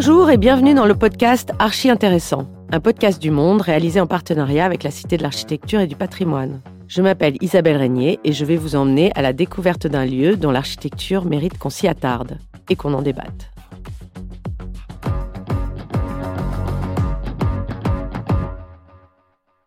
[0.00, 4.64] Bonjour et bienvenue dans le podcast Archi Intéressant, un podcast du monde réalisé en partenariat
[4.64, 6.60] avec la Cité de l'Architecture et du Patrimoine.
[6.86, 10.52] Je m'appelle Isabelle Régnier et je vais vous emmener à la découverte d'un lieu dont
[10.52, 12.38] l'architecture mérite qu'on s'y attarde
[12.70, 13.50] et qu'on en débatte.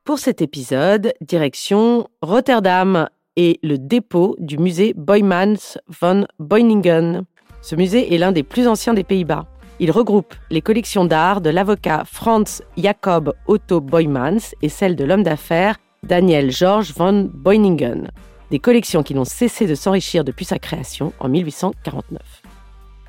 [0.06, 7.24] Pour cet épisode, direction Rotterdam et le dépôt du musée Boymans van Beuningen.
[7.62, 9.46] Ce musée est l'un des plus anciens des Pays-Bas.
[9.84, 15.24] Il regroupe les collections d'art de l'avocat Franz Jacob Otto Boymans et celles de l'homme
[15.24, 18.12] d'affaires Daniel George von Beuningen.
[18.52, 22.22] Des collections qui n'ont cessé de s'enrichir depuis sa création en 1849.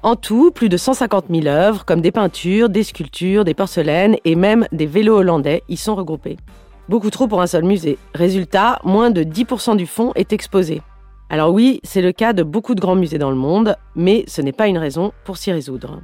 [0.03, 4.35] En tout, plus de 150 000 œuvres, comme des peintures, des sculptures, des porcelaines et
[4.35, 6.39] même des vélos hollandais, y sont regroupées.
[6.89, 7.99] Beaucoup trop pour un seul musée.
[8.15, 10.81] Résultat, moins de 10% du fonds est exposé.
[11.29, 14.41] Alors oui, c'est le cas de beaucoup de grands musées dans le monde, mais ce
[14.41, 16.01] n'est pas une raison pour s'y résoudre.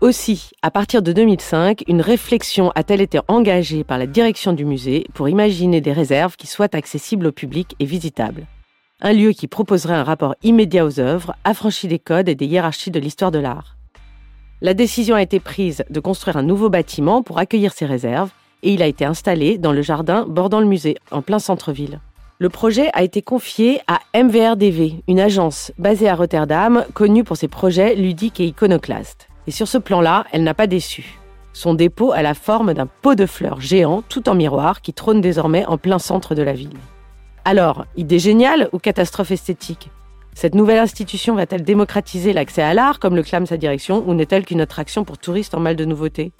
[0.00, 5.04] Aussi, à partir de 2005, une réflexion a-t-elle été engagée par la direction du musée
[5.12, 8.46] pour imaginer des réserves qui soient accessibles au public et visitables.
[9.00, 12.92] Un lieu qui proposerait un rapport immédiat aux œuvres, affranchi des codes et des hiérarchies
[12.92, 13.76] de l'histoire de l'art.
[14.60, 18.30] La décision a été prise de construire un nouveau bâtiment pour accueillir ces réserves
[18.62, 21.98] et il a été installé dans le jardin bordant le musée, en plein centre-ville.
[22.38, 27.48] Le projet a été confié à MVRDV, une agence basée à Rotterdam, connue pour ses
[27.48, 29.27] projets ludiques et iconoclastes.
[29.48, 31.18] Et sur ce plan-là, elle n'a pas déçu.
[31.54, 35.22] Son dépôt a la forme d'un pot de fleurs géant tout en miroir qui trône
[35.22, 36.76] désormais en plein centre de la ville.
[37.46, 39.90] Alors, idée géniale ou catastrophe esthétique?
[40.34, 44.44] Cette nouvelle institution va-t-elle démocratiser l'accès à l'art comme le clame sa direction ou n'est-elle
[44.44, 46.32] qu'une attraction pour touristes en mal de nouveautés?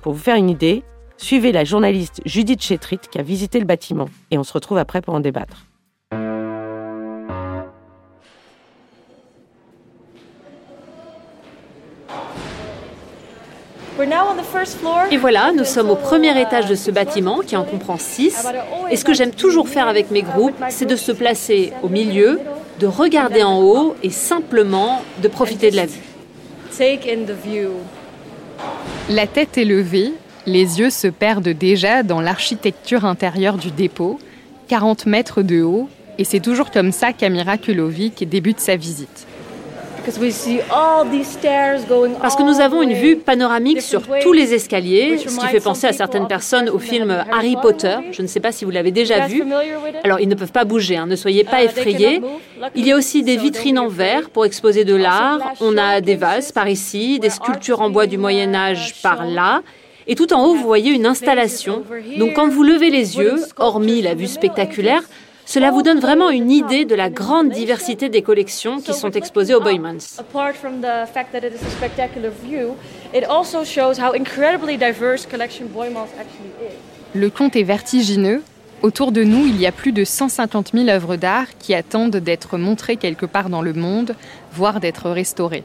[0.00, 0.84] Pour vous faire une idée,
[1.16, 5.00] Suivez la journaliste Judith Chetrit qui a visité le bâtiment et on se retrouve après
[5.00, 5.64] pour en débattre.
[15.10, 18.46] Et voilà, nous sommes au premier étage de ce bâtiment qui en comprend six.
[18.90, 22.40] Et ce que j'aime toujours faire avec mes groupes, c'est de se placer au milieu,
[22.80, 26.02] de regarder en haut et simplement de profiter de la vue.
[29.08, 30.12] La tête est levée,
[30.46, 34.18] les yeux se perdent déjà dans l'architecture intérieure du dépôt,
[34.68, 35.88] 40 mètres de haut,
[36.18, 39.26] et c'est toujours comme ça qu'Amira Kulovic débute sa visite.
[42.20, 45.86] Parce que nous avons une vue panoramique sur tous les escaliers, ce qui fait penser
[45.86, 47.96] à certaines personnes au film Harry Potter.
[48.12, 49.42] Je ne sais pas si vous l'avez déjà vu.
[50.04, 51.06] Alors, ils ne peuvent pas bouger, hein.
[51.06, 52.20] ne soyez pas uh, effrayés.
[52.74, 55.40] Il y a aussi des vitrines en verre pour exposer de l'art.
[55.60, 59.62] On a des vases par ici, des sculptures en bois du Moyen Âge par là.
[60.06, 61.82] Et tout en haut, vous voyez une installation.
[62.18, 65.02] Donc quand vous levez les yeux, hormis la vue spectaculaire,
[65.46, 69.54] cela vous donne vraiment une idée de la grande diversité des collections qui sont exposées
[69.54, 69.98] au Boymans.
[77.14, 78.42] Le compte est vertigineux.
[78.82, 82.58] Autour de nous, il y a plus de 150 000 œuvres d'art qui attendent d'être
[82.58, 84.14] montrées quelque part dans le monde,
[84.52, 85.64] voire d'être restaurées.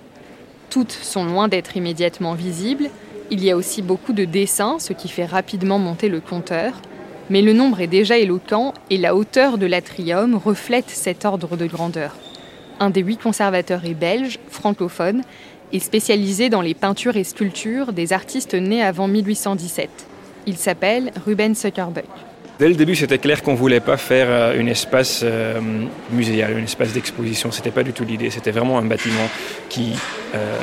[0.70, 2.90] Toutes sont loin d'être immédiatement visibles,
[3.32, 6.74] il y a aussi beaucoup de dessins, ce qui fait rapidement monter le compteur.
[7.30, 11.68] Mais le nombre est déjà éloquent et la hauteur de l'atrium reflète cet ordre de
[11.68, 12.16] grandeur.
[12.80, 15.22] Un des huit conservateurs est belge, francophone,
[15.72, 19.90] et spécialisé dans les peintures et sculptures des artistes nés avant 1817.
[20.48, 22.08] Il s'appelle Ruben Zuckerberg.
[22.58, 25.62] Dès le début, c'était clair qu'on ne voulait pas faire euh, un espace euh,
[26.12, 27.52] muséal, un espace d'exposition.
[27.52, 28.30] Ce n'était pas du tout l'idée.
[28.32, 29.30] C'était vraiment un bâtiment
[29.70, 29.94] qui,
[30.36, 30.58] euh,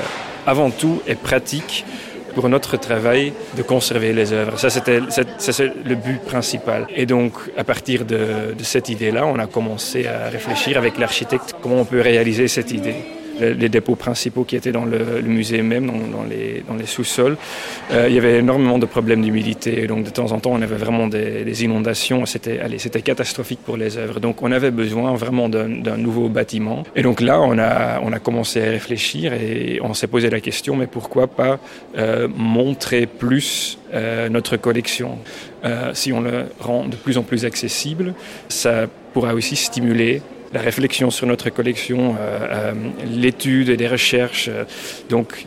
[0.47, 1.87] avant tout, est pratique
[2.37, 4.59] pour notre travail de conserver les œuvres.
[4.59, 6.87] Ça, c'était le but principal.
[6.95, 11.55] Et donc, à partir de, de cette idée-là, on a commencé à réfléchir avec l'architecte
[11.63, 15.87] comment on peut réaliser cette idée les dépôts principaux qui étaient dans le, musée même,
[15.87, 17.37] dans, les, sous-sols.
[17.93, 20.77] Euh, il y avait énormément de problèmes d'humidité, donc de temps en temps on avait
[20.77, 22.59] vraiment des, inondations, c'était,
[23.03, 24.21] catastrophique pour les œuvres.
[24.21, 26.85] Donc on avait besoin vraiment d'un, nouveau bâtiment.
[26.95, 30.41] Et donc là on a, on a commencé à réfléchir et on s'est posé la
[30.41, 31.59] question, mais pourquoi pas
[31.97, 35.19] euh, montrer plus euh, notre collection?
[35.95, 38.15] Si on le rend de plus en plus accessible,
[38.49, 40.23] ça pourra aussi stimuler
[40.53, 42.73] la réflexion sur notre collection, euh, euh,
[43.11, 44.49] l'étude et des recherches.
[44.49, 44.65] Euh,
[45.09, 45.47] donc,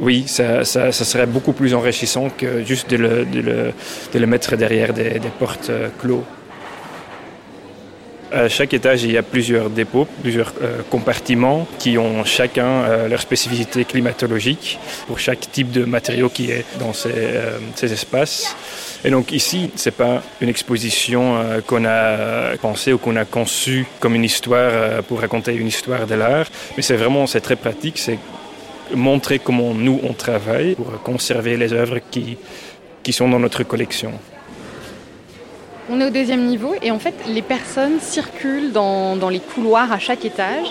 [0.00, 5.70] oui, ça, serait beaucoup plus enrichissant que juste de le, mettre derrière des, portes
[6.00, 6.24] clos.
[8.32, 10.54] À chaque étage, il y a plusieurs dépôts, plusieurs
[10.90, 16.94] compartiments qui ont chacun leur spécificité climatologique pour chaque type de matériau qui est dans
[16.94, 18.56] ces espaces.
[19.04, 23.86] Et donc ici, c'est pas une exposition euh, qu'on a pensée ou qu'on a conçue
[23.98, 26.46] comme une histoire euh, pour raconter une histoire de l'art,
[26.76, 27.98] mais c'est vraiment, c'est très pratique.
[27.98, 28.18] C'est
[28.94, 32.36] montrer comment nous on travaille pour conserver les œuvres qui,
[33.02, 34.12] qui sont dans notre collection.
[35.90, 39.92] On est au deuxième niveau et en fait les personnes circulent dans, dans les couloirs
[39.92, 40.66] à chaque étage.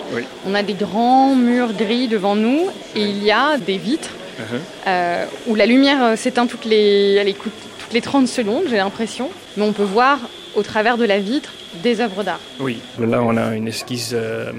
[0.46, 4.56] On a des grands murs gris devant nous et il y a des vitres uh-huh.
[4.86, 7.36] euh, où la lumière euh, s'éteint toutes les,
[7.92, 9.30] les 30 secondes, j'ai l'impression.
[9.56, 10.18] Mais on peut voir
[10.54, 11.52] au travers de la vitre
[11.82, 12.40] des œuvres d'art.
[12.60, 14.52] Oui, là on a une esquisse, euh,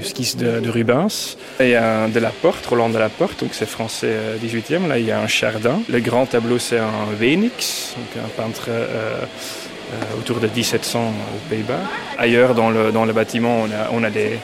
[0.00, 1.36] de, Rubens.
[1.58, 4.86] Y a de la porte, Roland de la Porte, donc c'est français 18e.
[4.86, 5.80] Là il y a un Chardin.
[5.88, 11.80] Le grand tableau c'est un Wenix, donc un peintre euh, autour de 1700 aux Pays-Bas.
[12.16, 14.38] Ailleurs dans le, bâtiment, on a, des,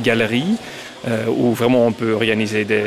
[0.00, 0.56] galeries
[1.08, 2.84] euh, où vraiment on peut organiser des,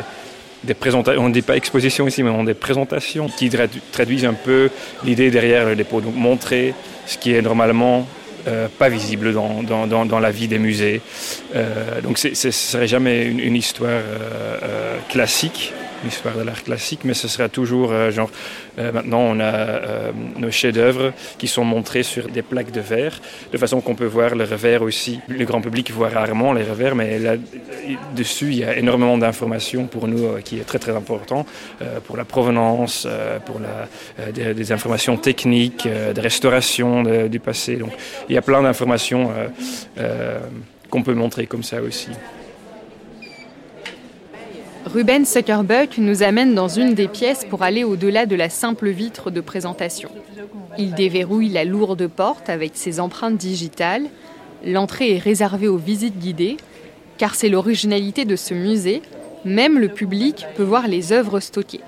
[1.18, 3.50] on ne dit pas exposition ici, mais on des présentations qui
[3.92, 4.70] traduisent un peu
[5.04, 6.00] l'idée derrière le dépôt.
[6.00, 6.74] Donc montrer
[7.06, 8.06] ce qui est normalement
[8.46, 11.00] euh, pas visible dans, dans, dans, la vie des musées.
[11.54, 14.02] Euh, donc ce ne serait jamais une, une histoire
[15.08, 15.72] classique,
[16.04, 18.30] l'histoire de l'art classique, mais ce sera toujours euh, genre
[18.78, 23.20] euh, maintenant on a euh, nos chefs-d'œuvre qui sont montrés sur des plaques de verre,
[23.52, 25.20] de façon qu'on peut voir le revers aussi.
[25.28, 27.36] Le grand public voit rarement les revers, mais là
[28.14, 31.46] dessus il y a énormément d'informations pour nous qui est très très important
[32.06, 33.06] pour la provenance,
[33.46, 37.76] pour la, des, informations techniques, de restauration du passé.
[37.76, 37.92] Donc
[38.28, 39.30] il y a plein d'informations
[40.90, 42.10] qu'on peut montrer comme ça aussi.
[44.94, 49.32] Ruben Zuckerbuck nous amène dans une des pièces pour aller au-delà de la simple vitre
[49.32, 50.08] de présentation.
[50.78, 54.04] Il déverrouille la lourde porte avec ses empreintes digitales.
[54.64, 56.58] L'entrée est réservée aux visites guidées,
[57.18, 59.02] car c'est l'originalité de ce musée.
[59.44, 61.80] Même le public peut voir les œuvres stockées.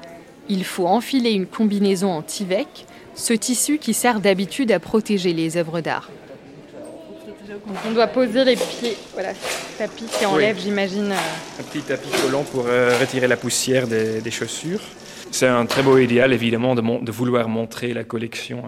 [0.48, 5.56] Il faut enfiler une combinaison en Tivec, ce tissu qui sert d'habitude à protéger les
[5.56, 6.10] œuvres d'art.
[7.86, 8.96] On doit poser les pieds.
[9.12, 9.30] Voilà,
[9.78, 11.12] tapis qui enlève, j'imagine.
[11.12, 14.80] Euh, un petit tapis collant pour euh, retirer la poussière des, chaussures.
[15.30, 18.62] C'est un très beau idéal, évidemment, de, vouloir montrer la collection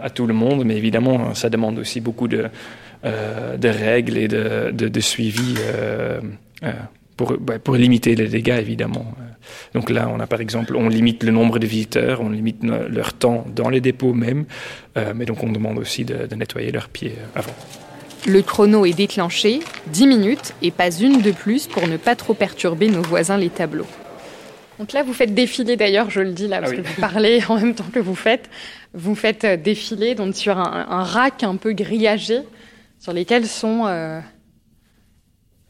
[0.00, 2.46] à, tout le monde, mais évidemment, ça demande aussi beaucoup de,
[3.04, 5.54] euh, règles et de, suivi
[7.16, 9.14] pour, bah, pour, limiter les dégâts, évidemment.
[9.74, 13.12] Donc là, on a par exemple, on limite le nombre de visiteurs, on limite leur
[13.12, 14.44] temps dans les dépôts même,
[15.14, 17.54] mais donc on demande aussi de nettoyer leurs pieds avant.
[18.26, 22.32] Le chrono est déclenché, 10 minutes et pas une de plus pour ne pas trop
[22.32, 23.86] perturber nos voisins les tableaux.
[24.78, 27.42] Donc là, vous faites défiler d'ailleurs, je le dis là, parce ah que vous parlez
[27.48, 28.48] en même temps que vous faites.
[28.94, 32.40] Vous faites euh, défiler donc, sur un, rack un peu grillagé,
[32.98, 34.20] sur lesquels sont, euh,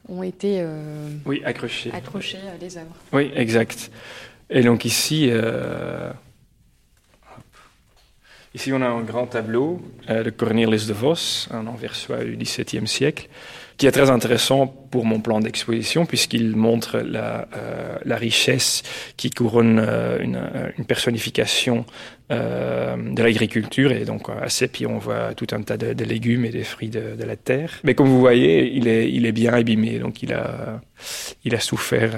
[0.09, 2.95] ont été euh, oui, accrochés, accrochés les œuvres.
[3.13, 3.91] Oui, exact.
[4.49, 5.31] Et donc ici,
[8.55, 12.87] Ici, on a un grand tableau euh, de Cornelis de Vos, un anversois du XVIIe
[12.87, 13.29] siècle,
[13.79, 18.85] qui est très intéressant pour mon plan d'exposition puisqu'il montre la, euh, la, richesse
[19.17, 20.41] qui couronne euh, une,
[20.79, 21.85] une, personnification
[22.31, 26.51] de l'agriculture et donc à ses pieds on voit tout un tas de, légumes et
[26.51, 27.81] des fruits de, la terre.
[27.85, 30.81] Mais comme vous voyez, il est, bien abîmé, donc il a,
[31.61, 32.13] souffert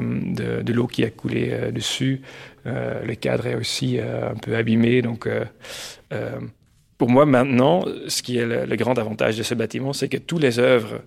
[0.00, 2.22] de, de l'eau qui a coulé dessus.
[2.66, 5.02] Euh, le cadre est aussi euh, un peu abîmé.
[5.02, 5.44] Donc, euh,
[6.98, 10.42] pour moi, maintenant, ce qui est le, grand avantage de ce bâtiment, c'est que toutes
[10.42, 11.02] les œuvres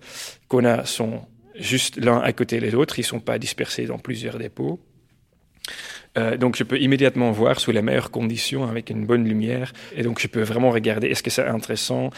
[0.48, 1.22] qu'on a sont
[1.54, 2.98] juste l'un à côté des autres.
[2.98, 4.80] Ils ne sont pas dispersés dans plusieurs dépôts.
[6.38, 10.18] Donc je peux immédiatement voir sous les meilleures conditions avec une bonne lumière et donc
[10.20, 12.10] je peux vraiment regarder est-ce que c'est intéressant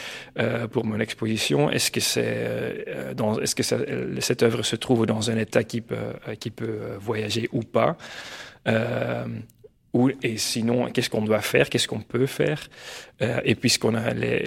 [0.72, 1.70] pour mon exposition?
[1.70, 2.84] Est-ce que c'est
[3.42, 3.62] est-ce que
[4.20, 7.96] cette œuvre se trouve dans un état qui peut qui peut voyager ou pas?
[8.68, 9.24] Euh,
[9.94, 12.68] ou, et sinon, qu'est-ce qu'on doit faire, qu'est-ce qu'on peut faire?
[13.22, 14.42] Euh, et puisqu'on a les,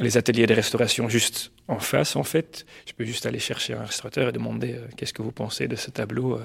[0.00, 3.84] les, ateliers de restauration juste en face, en fait, je peux juste aller chercher un
[3.84, 6.40] restaurateur et demander euh, qu'est-ce que vous pensez de ce tableau.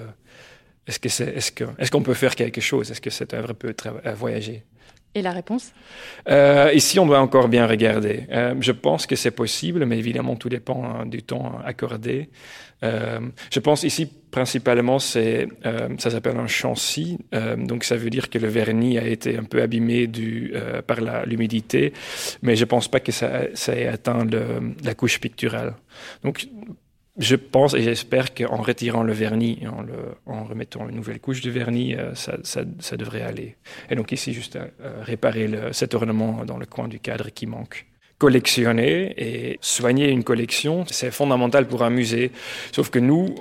[0.88, 2.92] Est-ce, que c'est, est-ce, que, est-ce qu'on peut faire quelque chose?
[2.92, 3.76] Est-ce que cette œuvre peut
[4.16, 4.64] voyager?
[5.16, 5.72] Et la réponse?
[6.30, 8.28] Euh, Ici, on doit encore bien regarder.
[8.32, 12.30] Euh, je pense que c'est possible, mais évidemment, tout dépend hein, du temps accordé.
[12.84, 13.20] Euh,
[13.52, 17.18] je pense ici, principalement, c'est, euh, ça s'appelle un chancy.
[17.34, 20.84] Euh, donc, ça veut dire que le vernis a été un peu abîmé du, euh,
[20.84, 21.94] par la, l'humidité,
[22.44, 25.74] mais je pense pas que ça, ça ait atteint le, la couche picturale.
[26.24, 26.48] Donc,
[27.18, 29.60] je pense et j'espère qu'en retirant le vernis
[30.26, 33.56] en, remettant une nouvelle couche de vernis, euh, ça, devrait aller.
[33.90, 34.68] Et donc ici, juste euh,
[35.02, 37.86] réparer cet ornement dans le coin du cadre qui manque.
[38.20, 42.32] Collectionner et soigner une collection, c'est fondamental pour un musée.
[42.72, 43.36] Sauf que nous,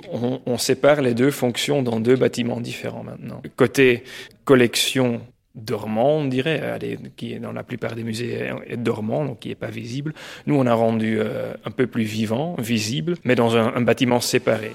[0.45, 3.41] on sépare les deux fonctions dans deux bâtiments différents maintenant.
[3.55, 4.03] Côté
[4.45, 5.21] collection
[5.57, 6.79] dormant, on dirait,
[7.17, 10.13] qui est dans la plupart des musées est dormant, donc qui n'est pas visible.
[10.45, 14.73] Nous, on a rendu euh, un peu plus vivant, visible, mais dans un, bâtiment séparé.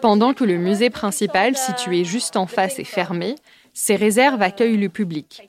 [0.00, 3.36] Pendant que le musée principal, situé juste en face, est fermé,
[3.72, 5.48] ces réserves accueillent le public.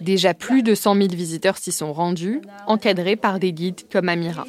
[0.00, 4.46] Déjà plus de 100 000 visiteurs s'y sont rendus, encadrés par des guides comme Amira.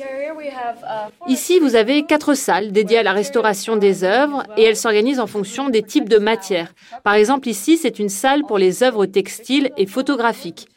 [1.27, 5.27] Ici, vous avez quatre salles dédiées à la restauration des œuvres et elles s'organisent en
[5.27, 6.73] fonction des types de matières.
[7.03, 10.67] Par exemple, ici, c'est une salle pour les œuvres textiles et photographiques.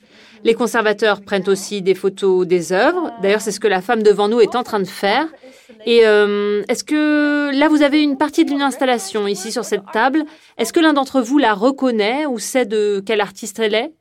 [0.43, 3.11] Les conservateurs prennent aussi des photos des œuvres.
[3.23, 5.27] D'ailleurs, c'est ce que la femme devant nous est en train de faire.
[5.87, 10.25] Et euh, est-ce que là, vous avez une partie d'une installation ici sur cette table?
[10.59, 13.93] Est-ce que l'un d'entre vous la reconnaît ou sait de quel artiste elle est?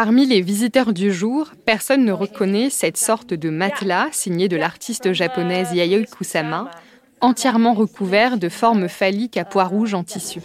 [0.00, 5.12] Parmi les visiteurs du jour, personne ne reconnaît cette sorte de matelas signé de l'artiste
[5.12, 6.70] japonaise Yayoi Kusama,
[7.20, 10.38] entièrement recouvert de formes phalliques à pois rouges en tissu.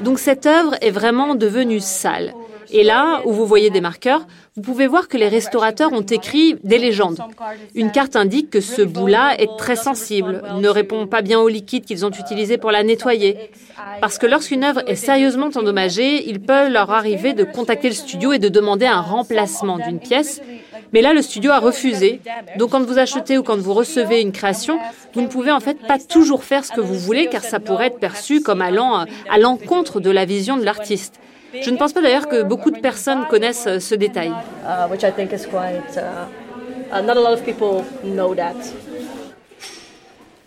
[0.00, 2.32] Donc cette œuvre est vraiment devenue sale.
[2.70, 6.56] Et là, où vous voyez des marqueurs, vous pouvez voir que les restaurateurs ont écrit
[6.64, 7.18] des légendes.
[7.74, 11.84] Une carte indique que ce bout-là est très sensible, ne répond pas bien au liquide
[11.84, 13.36] qu'ils ont utilisé pour la nettoyer.
[14.00, 18.32] Parce que lorsqu'une œuvre est sérieusement endommagée, il peut leur arriver de contacter le studio
[18.32, 20.40] et de demander un remplacement d'une pièce.
[20.92, 22.20] Mais là, le studio a refusé.
[22.58, 24.78] Donc quand vous achetez ou quand vous recevez une création,
[25.12, 27.88] vous ne pouvez en fait pas toujours faire ce que vous voulez car ça pourrait
[27.88, 31.20] être perçu comme allant à l'encontre de la vision de l'artiste.
[31.62, 34.32] Je ne pense pas d'ailleurs que beaucoup de personnes connaissent ce détail.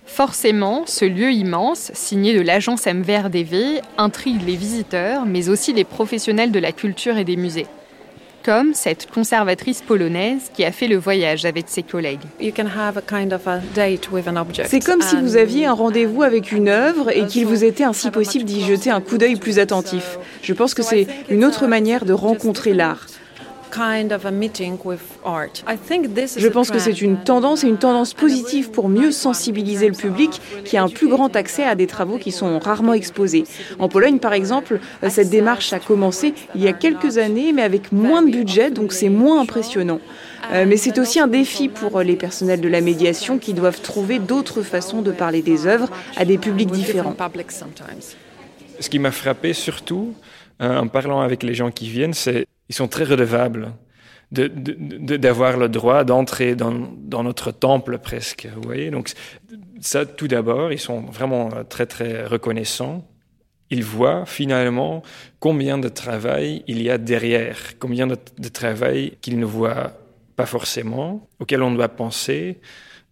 [0.06, 6.52] Forcément, ce lieu immense, signé de l'agence MVRDV, intrigue les visiteurs, mais aussi les professionnels
[6.52, 7.68] de la culture et des musées
[8.44, 12.20] comme cette conservatrice polonaise qui a fait le voyage avec ses collègues.
[14.66, 18.12] C'est comme si vous aviez un rendez-vous avec une œuvre et qu'il vous était ainsi
[18.12, 20.18] possible d'y jeter un coup d'œil plus attentif.
[20.42, 23.06] Je pense que c'est une autre manière de rencontrer l'art.
[26.38, 30.42] Je pense que c'est une tendance et une tendance positive pour mieux sensibiliser le public
[30.66, 33.44] qui a un plus grand accès à des travaux qui sont rarement exposés.
[33.80, 37.92] En Pologne, par exemple, cette démarche a commencé il y a quelques années, mais avec
[37.92, 40.00] moins de budget, donc c'est moins impressionnant.
[40.52, 44.20] Euh, mais c'est aussi un défi pour les personnels de la médiation qui doivent trouver
[44.20, 47.16] d'autres façons de parler des œuvres à des publics différents.
[48.80, 50.14] Ce qui m'a frappé surtout
[50.62, 53.74] euh, en parlant avec les gens qui viennent, c'est ils sont très redevables
[54.32, 58.48] d'avoir le droit d'entrer dans, dans, notre temple presque.
[58.56, 59.12] Vous voyez Donc
[59.82, 63.08] ça, tout d'abord, ils sont vraiment très très reconnaissants.
[63.72, 65.04] Ils voient finalement
[65.40, 69.94] combien de travail il y a derrière, combien de, travail qu'ils ne voient
[70.36, 72.60] pas forcément, auquel on doit penser.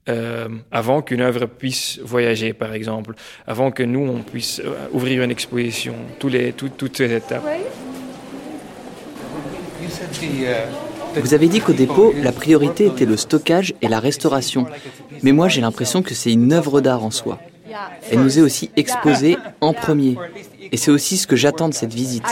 [0.09, 3.13] Euh, avant qu'une œuvre puisse voyager, par exemple,
[3.45, 7.43] avant que nous, on puisse euh, ouvrir une exposition, tous les, toutes ces étapes.
[11.15, 14.65] Vous avez dit qu'au dépôt, la priorité était le stockage et la restauration.
[15.23, 17.39] Mais moi, j'ai l'impression que c'est une œuvre d'art en soi.
[18.11, 20.15] Elle nous est aussi exposée en premier.
[20.71, 22.23] Et c'est aussi ce que j'attends de cette visite.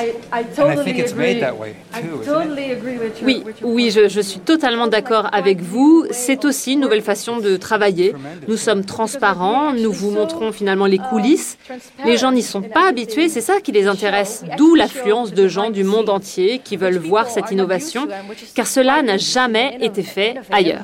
[3.23, 6.05] Oui, oui, je, je suis totalement d'accord avec vous.
[6.11, 8.13] C'est aussi une nouvelle façon de travailler.
[8.47, 11.57] Nous sommes transparents, nous vous montrons finalement les coulisses.
[12.05, 14.43] Les gens n'y sont pas habitués, c'est ça qui les intéresse.
[14.57, 18.07] D'où l'affluence de gens du monde entier qui veulent voir cette innovation,
[18.53, 20.83] car cela n'a jamais été fait ailleurs.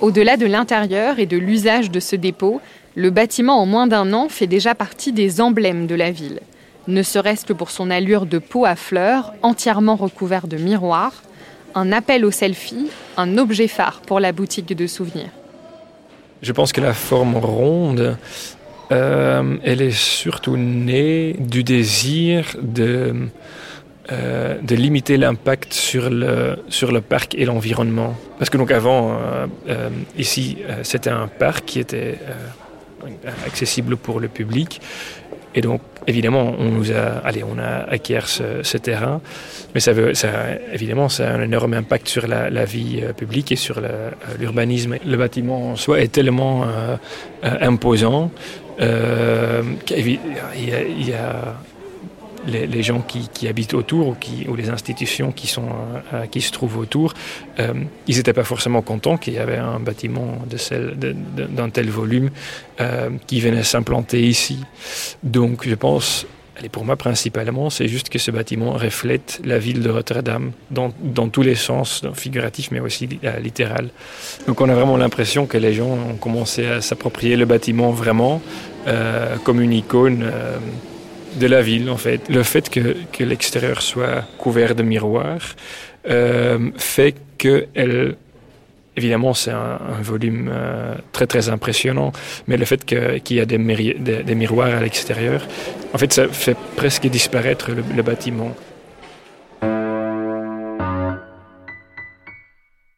[0.00, 2.60] Au-delà de l'intérieur et de l'usage de ce dépôt,
[2.94, 6.40] le bâtiment en moins d'un an fait déjà partie des emblèmes de la ville.
[6.88, 11.22] Ne serait-ce que pour son allure de pot à fleurs, entièrement recouvert de miroirs,
[11.74, 12.88] un appel au selfie,
[13.18, 15.30] un objet phare pour la boutique de souvenirs.
[16.40, 18.16] Je pense que la forme ronde,
[18.92, 23.14] euh, elle est surtout née du désir de
[24.12, 28.16] euh, de limiter l'impact sur le, sur le parc et l'environnement.
[28.38, 29.88] Parce que donc avant, euh, euh,
[30.18, 32.18] ici, c'était un parc qui était
[33.46, 34.80] accessible pour le public.
[35.54, 39.20] Et donc, évidemment, on nous a, allez, on a acquiert ce, terrain,
[39.74, 40.28] mais ça veut, ça,
[40.72, 43.80] évidemment, ça a un énorme impact sur la, vie publique et sur
[44.40, 44.96] l'urbanisme.
[45.06, 46.64] Le bâtiment en soi est tellement
[47.42, 48.32] imposant
[49.86, 51.54] qu'il y a
[52.46, 54.16] les, gens qui, habitent autour
[54.48, 55.68] ou, les institutions qui, sont,
[56.12, 57.14] euh, qui se trouvent autour,
[57.58, 57.72] euh,
[58.06, 62.30] ils n'étaient pas forcément contents qu'il y avait un bâtiment d'un tel volume
[62.80, 64.58] euh, qui venait s'implanter ici.
[65.22, 66.26] Donc je pense,
[66.62, 71.28] et pour moi principalement, c'est juste que ce bâtiment reflète la ville de Rotterdam dans,
[71.28, 73.08] tous les sens, figuratifs mais aussi
[73.42, 73.90] littéral.
[74.46, 78.40] Donc on a vraiment l'impression que les gens ont commencé à s'approprier le bâtiment vraiment
[79.44, 80.24] comme une icône
[81.36, 82.28] de la ville, en fait.
[82.28, 85.56] Le fait que, que l'extérieur soit couvert de miroirs
[86.08, 88.16] euh, fait qu'elle
[88.96, 92.12] Évidemment, c'est un, volume euh, très très impressionnant,
[92.48, 95.46] mais le fait qu'il y a des, des, miroirs à l'extérieur,
[95.94, 98.54] en fait, ça fait presque disparaître le, bâtiment.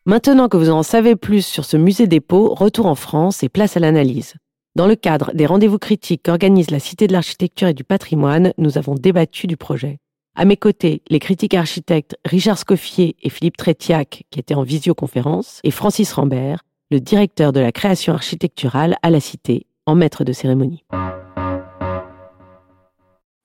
[0.07, 3.77] Maintenant que vous en savez plus sur ce musée dépôt, retour en France et place
[3.77, 4.35] à l'analyse.
[4.75, 8.79] Dans le cadre des rendez-vous critiques qu'organise la Cité de l'Architecture et du Patrimoine, nous
[8.79, 9.99] avons débattu du projet.
[10.35, 15.61] À mes côtés, les critiques architectes Richard Scoffier et Philippe Trétiac, qui étaient en visioconférence,
[15.63, 20.33] et Francis Rambert, le directeur de la création architecturale à la Cité, en maître de
[20.33, 20.85] cérémonie.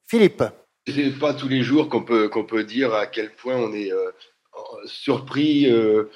[0.07, 0.45] Philippe.
[0.87, 3.91] n'est pas tous les jours qu'on peut, qu'on peut dire à quel point on est
[3.91, 4.11] euh,
[4.85, 6.09] surpris, euh,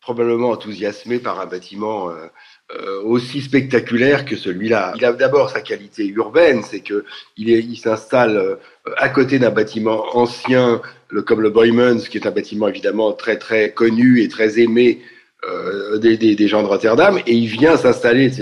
[0.00, 2.26] probablement enthousiasmé par un bâtiment euh,
[2.70, 4.92] euh, aussi spectaculaire que celui-là.
[4.96, 7.04] Il a d'abord sa qualité urbaine, c'est que
[7.36, 8.56] il, s'installe euh,
[8.98, 13.38] à côté d'un bâtiment ancien, le, comme le Boymans, qui est un bâtiment évidemment très
[13.38, 15.00] très connu et très aimé
[15.44, 18.32] euh, des, des, gens de Rotterdam, et il vient s'installer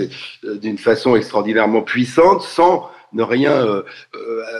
[0.43, 3.83] euh, d'une façon extraordinairement puissante sans ne rien euh,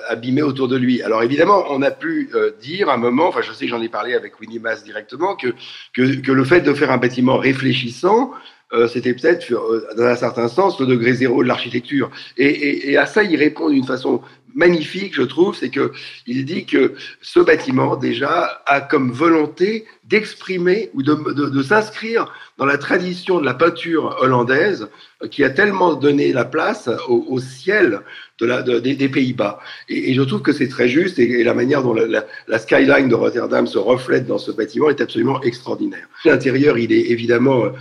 [0.08, 1.02] abîmer autour de lui.
[1.02, 2.30] Alors évidemment, on a pu
[2.62, 5.36] dire à un moment, enfin je sais que j'en ai parlé avec Winnie Mass directement,
[5.36, 5.48] que,
[5.96, 8.32] que, que le fait de faire un bâtiment réfléchissant,
[8.74, 12.12] euh, c'était peut-être, euh, dans un certain sens, le degré zéro de l'architecture.
[12.38, 14.22] Et, à ça, il répond d'une façon
[14.56, 15.92] magnifique, je trouve, c'est que
[16.26, 22.78] il dit que ce bâtiment déjà a comme volonté d'exprimer ou de, s'inscrire dans la
[22.78, 24.90] tradition de la peinture hollandaise
[25.22, 28.02] euh, qui a tellement donné la place au, ciel
[28.42, 29.60] des, Pays-Bas.
[29.90, 33.66] Et, je trouve que c'est très juste et, la manière dont la, skyline de Rotterdam
[33.68, 36.10] se reflète dans ce bâtiment est absolument extraordinaire.
[36.26, 37.72] L'intérieur, il est évidemment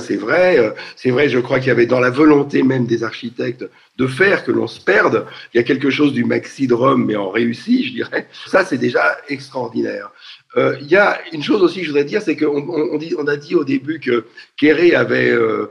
[0.00, 0.58] c'est vrai.
[0.58, 3.64] Euh, c'est vrai, je crois qu'il y avait dans la volonté même des architectes
[3.96, 5.26] de faire que l'on se perde.
[5.52, 8.28] Il y a quelque chose du maxi de Rome, mais en réussi, je dirais.
[8.46, 10.10] Ça, c'est déjà extraordinaire.
[10.56, 13.36] Euh, il y a une chose aussi que je voudrais dire, c'est qu'on on, a
[13.36, 14.24] dit au début que
[14.56, 15.70] Kéré avait euh,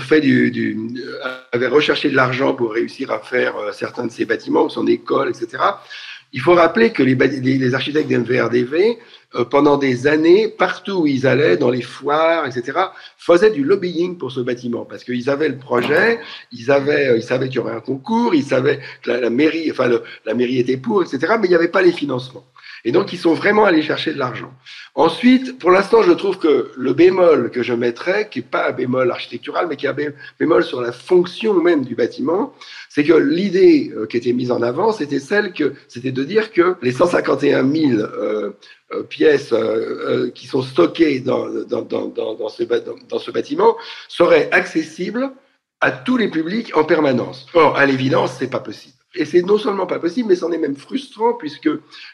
[0.00, 0.78] fait du,
[1.52, 5.62] avait recherché de l'argent pour réussir à faire certains de ses bâtiments, son école, etc.
[6.32, 8.98] Il faut rappeler que les, architectes d'MVRDV
[9.34, 12.78] euh, pendant des années, partout où ils allaient, dans les foires, etc.,
[13.16, 16.20] faisaient du lobbying pour ce bâtiment parce qu'ils avaient le projet,
[16.52, 19.70] ils avaient, euh, ils savaient qu'il y aurait un concours, ils savaient que la, mairie,
[19.70, 19.88] enfin
[20.24, 22.44] la mairie était pour, etc., mais il n'y avait pas les financements.
[22.84, 24.52] Et donc, ils sont vraiment allés chercher de l'argent.
[24.94, 28.72] Ensuite, pour l'instant, je trouve que le bémol que je mettrais, qui n'est pas un
[28.72, 29.96] bémol architectural, mais qui est un
[30.38, 32.54] bémol sur la fonction même du bâtiment,
[32.88, 36.52] c'est que l'idée euh, qui était mise en avant, c'était celle que, c'était de dire
[36.52, 38.50] que les 151 000 euh,
[38.92, 39.54] euh, pièces
[40.34, 43.76] qui sont stockées dans, dans, dans, ce, ce bâtiment
[44.08, 45.30] seraient accessibles
[45.80, 47.46] à tous les publics en permanence.
[47.54, 48.99] Or, à l'évidence, c'est pas possible.
[49.14, 51.68] Et c'est non seulement pas possible, mais c'en est même frustrant puisque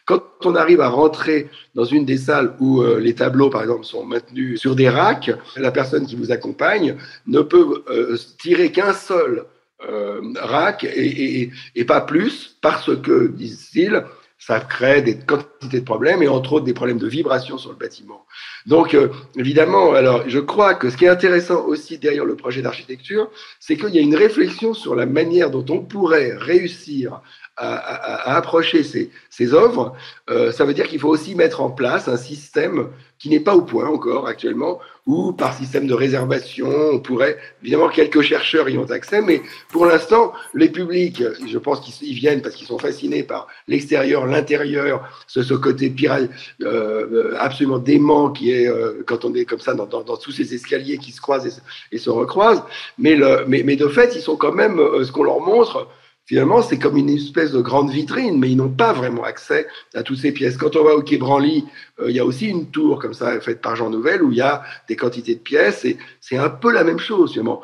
[0.06, 3.85] quand on arrive à rentrer dans une des salles où euh, les tableaux, par exemple,
[3.85, 8.94] sont maintenus sur des racks, la personne qui vous accompagne ne peut euh, tirer qu'un
[8.94, 9.44] seul
[9.87, 11.50] euh, rack et,
[11.87, 14.02] pas plus parce que, disent-ils,
[14.38, 17.77] ça crée des quantités de problèmes et entre autres des problèmes de vibration sur le
[17.77, 18.27] bâtiment.
[18.66, 22.62] Donc euh, évidemment, alors je crois que ce qui est intéressant aussi derrière le projet
[22.62, 27.22] d'architecture, c'est qu'il y a une réflexion sur la manière dont on pourrait réussir
[27.57, 29.95] à, approcher ces, œuvres.
[30.31, 32.88] Euh, ça veut dire qu'il faut aussi mettre en place un système
[33.19, 37.88] qui n'est pas au point encore actuellement, ou par système de réservation, on pourrait, évidemment,
[37.88, 39.40] quelques chercheurs y ont accès, mais
[39.71, 45.09] pour l'instant, les publics, je pense qu'ils viennent parce qu'ils sont fascinés par l'extérieur, l'intérieur,
[45.29, 46.29] ce, côté pirate,
[46.61, 50.99] euh, absolument dément qui est euh, quand on est comme ça dans, tous ces escaliers
[50.99, 52.64] qui se croisent et, se recroisent,
[52.99, 55.88] mais, de fait, ils sont quand même, ce qu'on leur montre,
[56.26, 60.02] finalement, c'est comme une espèce de grande vitrine, mais ils n'ont pas vraiment accès à
[60.02, 60.56] toutes ces pièces.
[60.56, 63.62] Quand on va au Quai euh, il y a aussi une tour comme ça, faite
[63.62, 66.72] par Jean Nouvel, où il y a des quantités de pièces, et c'est un peu
[66.72, 67.62] la même chose, finalement.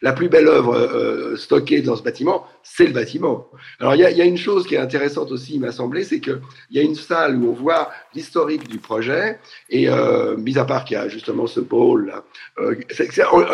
[0.00, 3.48] La plus belle œuvre euh, stockée dans ce bâtiment, c'est le bâtiment.
[3.80, 6.40] Alors, il y, a, une chose qui est intéressante aussi, il m'a semblé, c'est qu'il
[6.70, 9.40] y a une salle où on voit l'historique du projet,
[9.70, 12.24] et euh, mis à part qu'il y a justement ce pôle, là,
[12.60, 12.76] euh,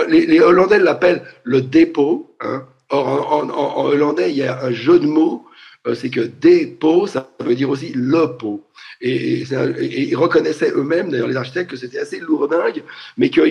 [0.08, 4.70] les, les, Hollandais l'appellent le dépôt, hein, Or, en, en, hollandais, il y a un
[4.70, 5.44] jeu de mots,
[5.86, 8.62] euh, c'est que dépôt, ça veut dire aussi le pot.
[9.00, 12.84] Et, ils reconnaissaient eux-mêmes, d'ailleurs les architectes, que c'était assez lourdingue,
[13.18, 13.42] mais que,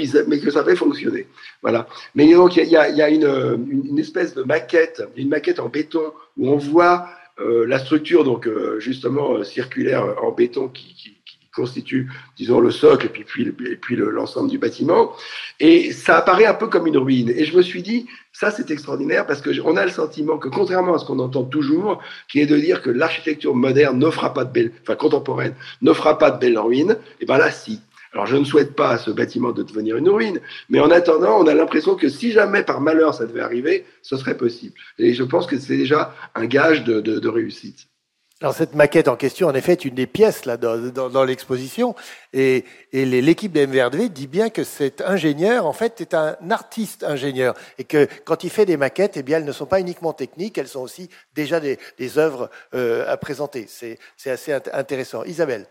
[0.50, 1.28] ça avait fonctionné.
[1.62, 1.88] Voilà.
[2.16, 6.58] Mais donc, il y a, une, espèce de maquette, une maquette en béton, où on
[6.58, 11.13] voit euh, la structure, donc euh, justement circulaire en béton qui, qui,
[11.54, 15.14] constitue, disons, le socle et puis, l'ensemble du bâtiment.
[15.60, 17.30] Et ça apparaît un peu comme une ruine.
[17.30, 20.96] Et je me suis dit, ça c'est extraordinaire parce qu'on a le sentiment que contrairement
[20.96, 24.52] à ce qu'on entend toujours, qui est de dire que l'architecture moderne n'offra pas de
[24.52, 27.80] belles, enfin contemporaine, n'offra pas de belles ruines, et ben là si.
[28.14, 30.40] Alors je ne souhaite pas à ce bâtiment de devenir une ruine,
[30.70, 34.18] mais en attendant, on a l'impression que si jamais par malheur ça devait arriver, ce
[34.18, 34.74] serait possible.
[35.00, 37.88] Et je pense que c'est déjà un gage de réussite.
[38.44, 41.96] Alors cette maquette en question, en effet, est une des pièces là dans, l'exposition,
[42.34, 47.56] et, l'équipe de MVRDV dit bien que cet ingénieur, en fait, est un artiste ingénieur,
[47.78, 50.58] et que quand il fait des maquettes, eh bien, elles ne sont pas uniquement techniques,
[50.58, 53.66] elles sont aussi déjà des, des œuvres euh, à présenter.
[53.70, 53.98] C'est
[54.30, 55.24] assez intéressant.
[55.24, 55.66] Isabelle.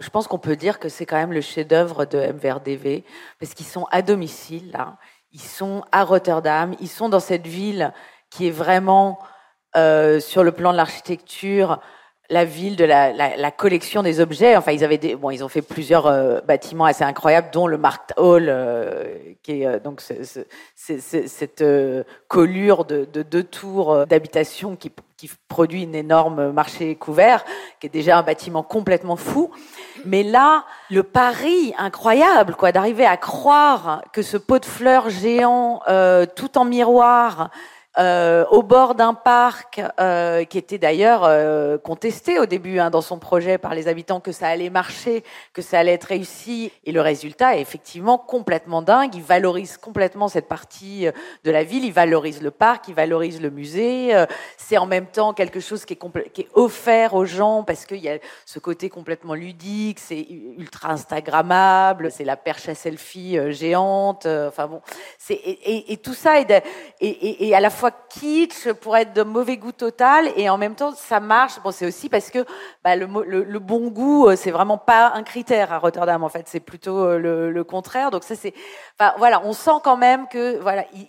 [0.00, 3.04] Je pense qu'on peut dire que c'est quand même le chef-d'œuvre de MVRDV,
[3.38, 4.96] parce qu'ils sont à domicile là,
[5.30, 7.92] ils sont à Rotterdam, ils sont dans cette ville
[8.30, 9.20] qui est vraiment
[9.76, 11.78] euh, sur le plan de l'architecture
[12.30, 14.56] la ville de la, la, la, collection des objets.
[14.56, 17.78] Enfin, ils avaient des, bon, ils ont fait plusieurs euh, bâtiments assez incroyables, dont le
[17.78, 19.04] Markt Hall, euh,
[19.42, 20.02] qui est euh, donc
[20.74, 21.64] cette
[22.28, 27.44] colure de, de, deux tours d'habitation qui, qui produit une énorme marché couvert,
[27.80, 29.50] qui est déjà un bâtiment complètement fou.
[30.04, 35.80] Mais là, le pari incroyable, quoi, d'arriver à croire que ce pot de fleurs géant,
[36.36, 37.50] tout en miroir,
[37.98, 43.00] euh, au bord d'un parc euh, qui était d'ailleurs euh, contesté au début hein, dans
[43.00, 46.72] son projet par les habitants que ça allait marcher, que ça allait être réussi.
[46.84, 49.14] Et le résultat est effectivement complètement dingue.
[49.14, 51.12] Il valorise complètement cette partie euh,
[51.44, 51.84] de la ville.
[51.86, 54.14] Il valorise le parc, il valorise le musée.
[54.14, 54.26] Euh,
[54.58, 57.98] c'est en même temps quelque chose qui est, qui est offert aux gens parce qu'il
[57.98, 60.26] y a ce côté complètement ludique, c'est
[60.58, 64.26] ultra instagrammable, c'est la perche à selfie géante.
[64.26, 64.82] enfin bon,
[65.18, 66.62] c'est et, tout ça est
[67.00, 70.92] et à la fois kitsch pour être de mauvais goût total et en même temps
[70.94, 71.60] ça marche.
[71.62, 72.44] Bon, c'est aussi parce que
[72.84, 76.60] bah, le, bon goût euh, c'est vraiment pas un critère à Rotterdam en fait, c'est
[76.60, 77.18] plutôt euh,
[77.48, 78.10] le, contraire.
[78.10, 78.54] Donc ça c'est,
[78.98, 81.08] enfin voilà, on sent quand même que voilà ils,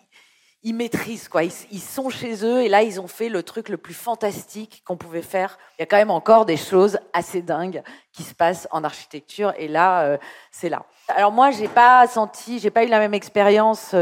[0.63, 3.77] ils maîtrisent quoi, ils, sont chez eux et là ils ont fait le truc le
[3.77, 5.57] plus fantastique qu'on pouvait faire.
[5.77, 9.53] Il y a quand même encore des choses assez dingues qui se passent en architecture
[9.57, 10.17] et là euh,
[10.51, 10.85] c'est là.
[11.09, 13.93] Alors moi j'ai pas senti, j'ai pas eu la même expérience.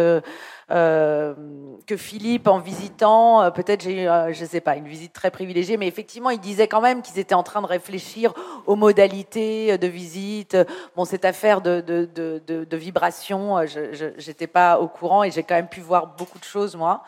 [0.68, 3.42] Que Philippe en visitant.
[3.42, 6.40] Euh, peut-être j'ai eu, euh, je sais pas, une visite très privilégiée, mais effectivement, il
[6.40, 8.34] disait quand même qu'ils étaient en train de réfléchir
[8.66, 10.58] aux modalités de visite.
[10.96, 15.32] Bon, cette affaire de, de, de, de, de vibration, je n'étais pas au courant et
[15.32, 17.04] j'ai quand même pu voir beaucoup de choses, moi.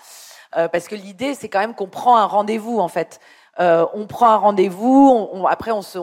[0.51, 3.19] parce que l'idée, c'est quand même qu'on prend un rendez-vous, en fait.
[3.59, 5.97] Euh, on prend un rendez-vous, après on, se,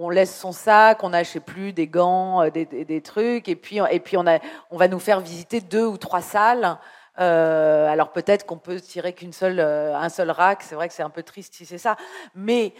[0.00, 3.48] on, laisse son sac, on a, je sais plus, des gants, des, des, des, trucs,
[3.48, 4.38] et puis, et puis on, a,
[4.70, 6.78] on va nous faire visiter deux ou trois salles.
[7.18, 10.62] Euh, alors peut-être qu'on peut tirer qu'une seule, euh, un seul rack.
[10.62, 11.96] C'est vrai que c'est un peu triste si c'est ça,
[12.34, 12.72] mais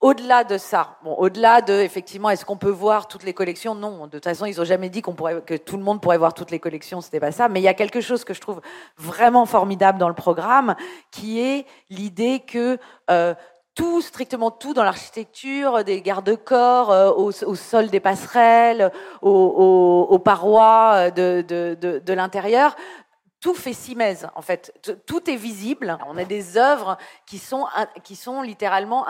[0.00, 3.74] au-delà de ça, bon, au-delà de effectivement, est-ce qu'on peut voir toutes les collections?
[3.74, 6.18] Non, de toute façon, ils ont jamais dit qu'on pourrait, que tout le monde pourrait
[6.18, 7.00] voir toutes les collections.
[7.00, 7.48] C'était pas ça.
[7.48, 8.60] Mais il y a quelque chose que je trouve
[8.96, 10.76] vraiment formidable dans le programme,
[11.10, 12.78] qui est l'idée que
[13.10, 13.34] euh,
[13.78, 18.90] tout, strictement tout dans l'architecture, des garde-corps, euh, au, sol des passerelles,
[19.22, 22.74] aux, parois de, de, l'intérieur,
[23.40, 24.74] tout fait simèse, en fait.
[25.06, 25.96] Tout est visible.
[26.08, 27.66] On a des œuvres qui sont,
[28.02, 29.06] qui sont littéralement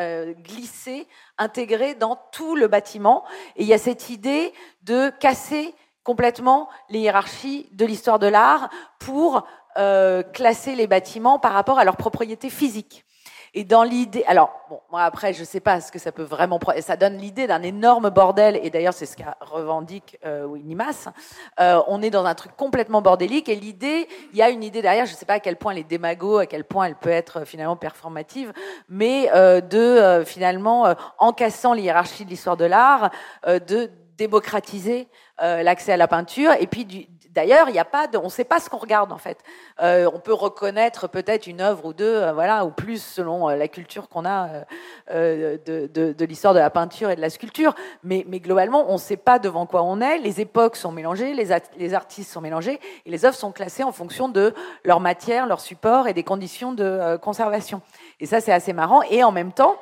[0.00, 1.06] euh, glissées,
[1.38, 3.24] intégrées dans tout le bâtiment.
[3.54, 4.52] Et il y a cette idée
[4.82, 11.52] de casser complètement les hiérarchies de l'histoire de l'art pour euh, classer les bâtiments par
[11.52, 13.04] rapport à leurs propriétés physiques.
[13.54, 16.58] Et dans l'idée, alors bon, moi après, je sais pas ce que ça peut vraiment,
[16.80, 18.58] ça donne l'idée d'un énorme bordel.
[18.62, 21.08] Et d'ailleurs, c'est ce qu'a revendique euh, Winnie Mass.
[21.60, 23.48] Euh, on est dans un truc complètement bordélique.
[23.48, 25.06] Et l'idée, il y a une idée derrière.
[25.06, 27.38] Je sais pas à quel point elle est démago, à quel point elle peut être
[27.40, 28.52] euh, finalement performative,
[28.88, 33.10] mais euh, de euh, finalement, en cassant les hiérarchies de l'histoire de l'art,
[33.46, 35.08] de démocratiser
[35.40, 38.28] l'accès à la peinture et puis du, D'ailleurs, il n'y a pas de, on ne
[38.28, 39.38] sait pas ce qu'on regarde en fait.
[39.82, 43.56] Euh, on peut reconnaître peut-être une œuvre ou deux, euh, voilà, ou plus selon euh,
[43.56, 44.64] la culture qu'on a
[45.10, 47.74] euh, de, de, de l'histoire de la peinture et de la sculpture.
[48.02, 50.18] Mais, mais globalement, on ne sait pas devant quoi on est.
[50.18, 53.92] Les époques sont mélangées, les, les artistes sont mélangés, et les œuvres sont classées en
[53.92, 57.82] fonction de leur matière, leur support et des conditions de conservation.
[58.20, 59.02] Et ça, c'est assez marrant.
[59.10, 59.76] Et en même temps,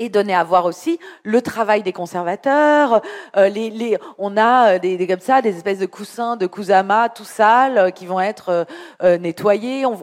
[0.00, 3.02] et donner à voir aussi le travail des conservateurs.
[3.36, 6.46] Euh, les, les, on a euh, des, des, comme ça des espèces de coussins de
[6.46, 8.66] kusama tout sales euh, qui vont être
[9.02, 9.84] euh, nettoyés.
[9.84, 9.98] On,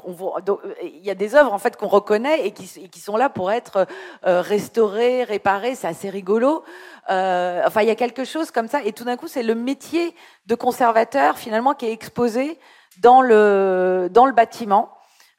[0.46, 3.18] donc, il y a des œuvres en fait qu'on reconnaît et qui, et qui, sont
[3.18, 3.88] là pour être
[4.24, 5.74] restaurées, réparées.
[5.74, 6.64] C'est assez rigolo.
[7.08, 8.84] enfin, il y a quelque chose comme ça.
[8.84, 10.14] Et tout d'un coup, c'est le métier
[10.46, 12.60] de conservateur finalement qui est exposé
[13.00, 14.97] dans le dans le bâtiment.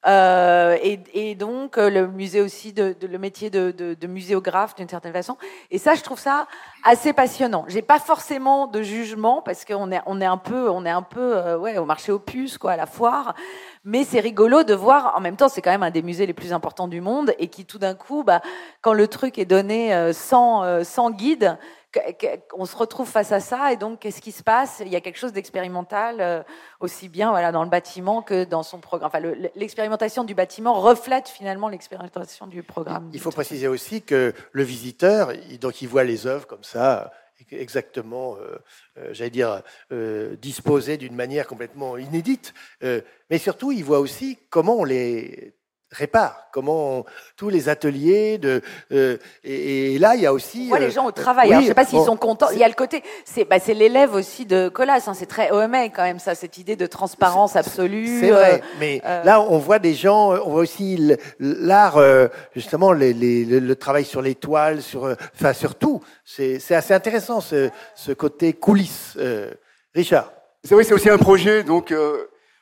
[0.09, 5.37] Euh, et, donc le musée aussi de, le métier de, de, muséographe d'une certaine façon.
[5.71, 6.47] Et ça, je trouve ça
[6.83, 7.65] assez passionnant.
[7.69, 11.03] J'ai pas forcément de jugement parce qu'on est on est un peu on est un
[11.03, 13.35] peu ouais au marché aux puces quoi à la foire.
[13.85, 16.35] Mais c'est rigolo de voir, en même temps, c'est quand même un des musées les
[16.35, 18.43] plus importants du monde et qui tout d'un coup, bah,
[18.83, 21.57] quand le truc est donné sans, sans guide,
[22.55, 24.83] on se retrouve face à ça et donc qu'est-ce qui se passe?
[24.85, 26.43] Il y a quelque chose d'expérimental euh,
[26.81, 29.09] aussi bien voilà, dans le bâtiment que dans son programme.
[29.09, 29.21] Enfin,
[29.55, 33.11] l'expérimentation du bâtiment reflète finalement l'expérimentation du programme.
[33.15, 37.11] Il faut préciser aussi que le visiteur, donc il voit les œuvres comme ça,
[37.51, 38.59] exactement, euh,
[38.99, 39.63] euh, j'allais dire,
[40.41, 45.58] disposées d'une manière complètement inédite, mais surtout il voit aussi comment on les
[45.91, 47.05] répare, comment
[47.37, 48.61] tous les ateliers de
[48.93, 51.51] euh, et, là il y a aussi on voit les euh, gens au travail.
[51.63, 52.51] je sais pas s'ils sont contents.
[52.53, 55.03] Il y a le côté, c'est bah, c'est l'élève aussi de Colas.
[55.07, 58.21] Hein, c'est très OMA quand même ça, cette idée de transparence absolue.
[58.21, 62.01] C'est vrai, euh, mais là on voit des gens, on voit aussi l'art
[62.55, 66.03] justement les, les, le, travail sur les toiles, sur enfin sur tout.
[66.25, 69.17] C'est assez intéressant ce, ce côté coulisses.
[69.95, 70.33] Richard.
[70.65, 71.95] C'est vrai, c'est aussi un projet donc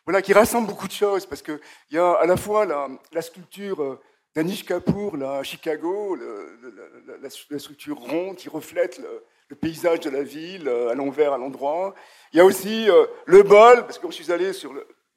[0.06, 1.58] voilà, qui rassemble beaucoup de choses, parce qu'il
[1.90, 4.00] y a à la fois la, sculpture euh,
[4.36, 6.16] d'Anish Kapoor là, Chicago,
[7.20, 9.00] la, structure ronde qui reflète
[9.48, 11.94] le, paysage de la ville euh, à l'envers, à l'endroit.
[12.32, 14.52] Il y a aussi euh, le bol, parce que quand je suis allé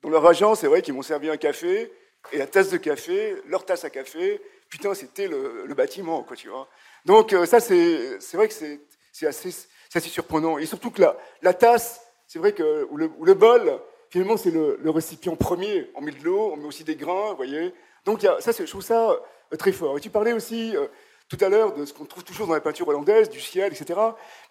[0.01, 1.93] dans leur agence, c'est vrai qu'ils m'ont servi un café,
[2.31, 6.49] et la tasse de café, leur tasse à café, putain, c'était le, bâtiment, quoi, tu
[6.49, 6.67] vois.
[7.05, 9.53] Donc ça, c'est vrai que c'est assez,
[9.93, 10.57] assez, surprenant.
[10.57, 14.79] Et surtout que la, la tasse, c'est vrai que, ou le bol, finalement, c'est le,
[14.89, 15.89] récipient premier.
[15.95, 17.73] On met de l'eau, on met aussi des grains, vous voyez.
[18.05, 19.97] Donc, ça, je trouve ça euh, très fort.
[19.97, 20.87] Et tu parlais aussi euh,
[21.27, 23.99] tout à l'heure de ce qu'on trouve toujours dans la peinture hollandaise, du ciel, etc.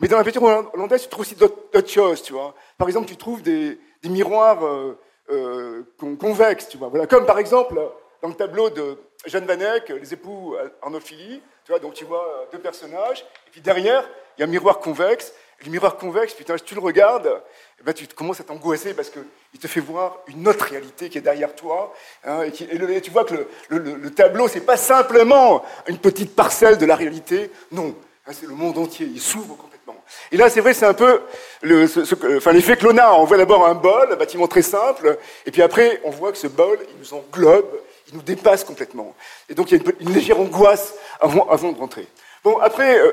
[0.01, 2.55] Mais dans la peinture hollandaise, tu trouves aussi d'autres choses, tu vois.
[2.77, 7.07] Par exemple, tu trouves des, miroirs euh, convexes, tu vois.
[7.07, 7.81] Comme par exemple,
[8.23, 12.47] dans le tableau de Jeanne Van Eyck, Les époux Arnolfili, tu vois, donc tu vois
[12.53, 16.57] deux personnages, et puis derrière, il y a un miroir convexe, le miroir convexe, putain,
[16.57, 17.42] si tu le regardes,
[17.81, 21.18] eh ben, tu commences à t'angoisser parce qu'il te fait voir une autre réalité qui
[21.18, 21.94] est derrière toi.
[22.25, 26.79] Hein, et, tu vois que le, le, le tableau, c'est pas simplement une petite parcelle
[26.79, 27.51] de la réalité.
[27.73, 27.94] Non,
[28.27, 29.07] hein, c'est le monde entier.
[29.07, 29.97] Il s'ouvre complètement.
[30.31, 31.23] Et là, c'est vrai, c'est un peu
[31.62, 33.21] l'effet Clonard.
[33.21, 36.38] On voit d'abord un bol, un bâtiment très simple, et puis après, on voit que
[36.38, 39.14] ce bol, il nous englobe, il nous dépasse complètement.
[39.49, 42.07] Et donc, il y a une, légère angoisse avant, avant, de rentrer.
[42.44, 43.01] Bon, après.
[43.01, 43.12] Euh,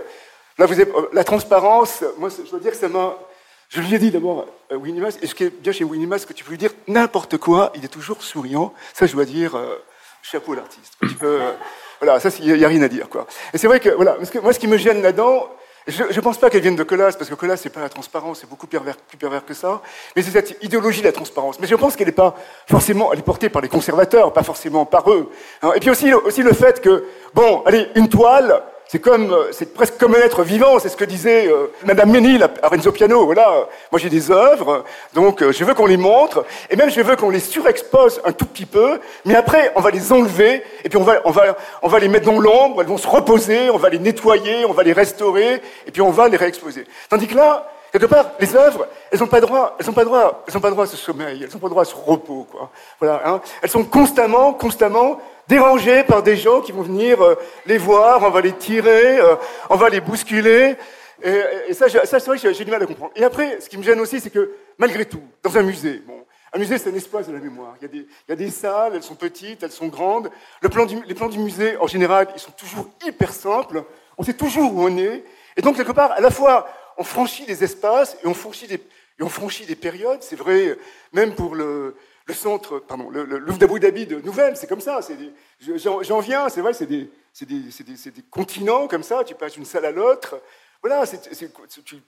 [0.57, 3.17] Là, vous avez, euh, la transparence, moi, je dois dire que ça m'a.
[3.69, 6.05] Je lui ai dit d'abord, euh, Winnie Mas, et ce qui est bien chez Winnie
[6.05, 8.73] Mas, que tu peux lui dire n'importe quoi, il est toujours souriant.
[8.93, 9.75] Ça, je dois dire, euh,
[10.21, 10.93] chapeau l'artiste.
[11.99, 13.27] voilà, ça, il n'y a rien à dire, quoi.
[13.53, 15.49] Et c'est vrai que, voilà, parce que moi, ce qui me gêne là-dedans,
[15.87, 18.39] je ne pense pas qu'elle vienne de Colas, parce que Colas, c'est pas la transparence,
[18.39, 18.79] c'est beaucoup plus
[19.19, 19.81] pervers que ça.
[20.15, 21.59] Mais c'est cette idéologie de la transparence.
[21.59, 22.35] Mais je pense qu'elle n'est pas
[22.67, 25.29] forcément, elle est portée par les conservateurs, pas forcément par eux.
[25.61, 25.73] Hein.
[25.75, 29.73] Et puis aussi, aussi le fait que, bon, allez, une toile, c'est comme, euh, c'est
[29.73, 30.79] presque comme un être vivant.
[30.79, 33.25] C'est ce que disait euh, Madame Ménil à Renzo Piano.
[33.25, 37.01] Voilà, moi j'ai des œuvres, donc euh, je veux qu'on les montre, et même je
[37.01, 38.99] veux qu'on les surexpose un tout petit peu.
[39.25, 42.07] Mais après, on va les enlever, et puis on va, on va, on va les
[42.07, 42.81] mettre dans l'ombre.
[42.81, 46.11] Elles vont se reposer, on va les nettoyer, on va les restaurer, et puis on
[46.11, 46.85] va les réexposer.
[47.09, 47.67] Tandis que là,
[47.99, 50.69] quelque part, les œuvres, elles n'ont pas droit, elles ont pas droit, elles ont pas
[50.69, 52.69] droit à ce sommeil, elles n'ont pas droit à ce repos, quoi.
[52.99, 53.41] Voilà, hein.
[53.61, 58.31] Elles sont constamment, constamment dérangés par des gens qui vont venir euh, les voir, on
[58.31, 59.35] va les tirer, euh,
[59.69, 60.75] on va les bousculer.
[61.23, 63.13] Et, ça, ça c'est vrai que j'ai du mal à comprendre.
[63.15, 66.25] Et après, ce qui me gêne aussi, c'est que malgré tout, dans un musée, bon,
[66.53, 67.75] un musée, c'est un espace de la mémoire.
[67.81, 70.29] Il y, a des, salles, elles sont petites, elles sont grandes.
[70.61, 70.85] Les plans
[71.29, 73.83] du musée, en général, ils sont toujours hyper simples.
[74.17, 75.23] On sait toujours où on est.
[75.57, 78.75] Et donc, quelque part, à la fois, on franchit des espaces et on franchit des,
[78.75, 80.21] et on franchit des périodes.
[80.21, 80.77] C'est vrai,
[81.13, 84.99] même pour le, le centre, pardon, le, Louvre d'Abu Dhabi de Nouvelles, c'est comme ça.
[85.59, 87.09] J'en viens, c'est vrai, c'est des,
[87.41, 87.57] des,
[88.11, 90.41] des, continents comme ça, tu passes d'une salle à l'autre.
[90.81, 92.01] Voilà, tu,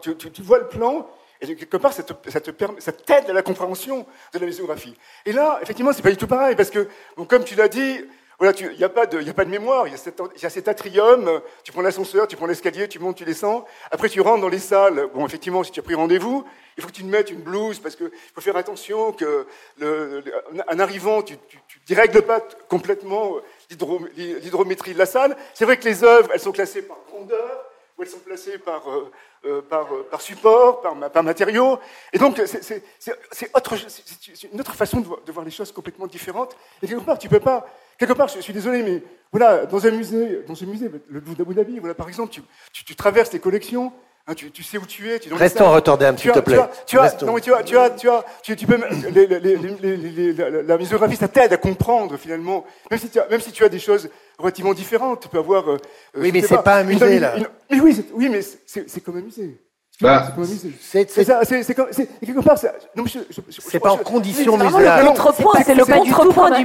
[0.00, 1.08] tu, tu, vois le plan,
[1.40, 2.30] et quelque part, ça t'aide
[2.78, 4.94] ça te, à la compréhension de la muséographie.
[5.24, 6.86] Et là, effectivement, c'est pas du tout pareil, parce que,
[7.28, 8.04] comme tu l'as dit,
[8.40, 11.42] voilà, il n'y a, pas de, a pas de mémoire, il y, a cet atrium,
[11.62, 14.58] tu prends l'ascenseur, tu prends l'escalier, tu montes, tu descends, après tu rentres dans les
[14.58, 15.10] salles.
[15.12, 16.46] Bon, effectivement, si tu as pris rendez-vous,
[16.78, 19.46] il faut que tu te mettes une blouse, parce qu'il faut faire attention que,
[19.82, 23.34] en arrivant, tu ne dérègles pas complètement
[23.68, 25.36] l'hydrométrie de la salle.
[25.52, 26.96] C'est vrai que les œuvres, elles sont classées par
[28.00, 29.10] ou elles sont placées par, euh,
[29.44, 31.78] euh, euh, par, support, par, par matériaux.
[32.12, 32.82] Et donc, c'est
[34.52, 36.56] une autre façon de voir, les choses complètement différentes.
[36.82, 37.66] Et quelque part, tu peux pas
[37.98, 41.36] Quelque part, je suis désolé, mais voilà, dans un musée, dans ce musée, le Louvre
[41.36, 42.40] d'Abu Dhabi, voilà, par exemple, tu,
[42.72, 43.92] tu, traverses les collections,
[44.26, 45.18] Hein, tu, tu, sais où tu es.
[45.18, 46.60] Tu Restons Rotterdam, s'il te plaît.
[46.86, 48.78] Tu as, non, mais tu as, tu as, tu as, tu, tu peux,
[49.10, 52.64] les, les, les, la muséographie, ça t'aide à comprendre finalement.
[52.90, 55.68] Même si, tu as, même si tu as des choses relativement différentes, tu peux avoir.
[55.70, 55.78] Euh,
[56.16, 57.34] oui, mais c'est pas, pas un musée là.
[57.70, 59.58] mais oui, oui, mais c'est comme un musée.
[60.00, 60.32] Bah,
[60.80, 62.58] c'est quelque part.
[62.58, 65.12] C'est pas en condition muséale.
[65.64, 66.64] C'est le contrepoint du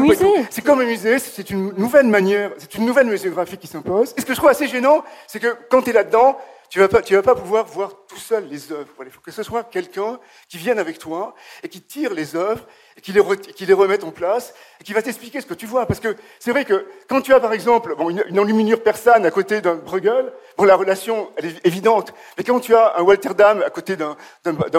[0.00, 0.26] musée.
[0.50, 1.18] C'est comme un musée.
[1.18, 2.52] C'est une nouvelle manière.
[2.58, 4.14] C'est une nouvelle muséographie qui s'impose.
[4.16, 6.36] Et ce que je trouve assez gênant, c'est que quand tu es là-dedans,
[6.70, 8.88] tu vas pas, vas pas pouvoir voir tout seul les œuvres.
[9.04, 12.66] Il faut que ce soit quelqu'un qui vienne avec toi et qui tire les œuvres
[12.96, 15.86] et qui les, remette en place et qui va t'expliquer ce que tu vois.
[15.86, 19.60] Parce que c'est vrai que quand tu as par exemple une, enluminure persane à côté
[19.60, 22.12] d'un Bruegel, bon, la relation elle est évidente.
[22.36, 24.16] Mais quand tu as un Walter Dam à côté d'un